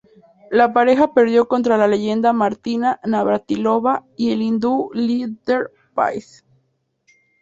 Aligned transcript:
La 0.49 0.73
pareja 0.73 1.13
perdió 1.13 1.47
contra 1.47 1.77
la 1.77 1.87
leyenda 1.87 2.33
Martina 2.33 2.99
Navratilova 3.03 4.03
y 4.17 4.31
el 4.31 4.41
hindú 4.41 4.89
Leander 4.95 5.69
Paes. 5.93 6.43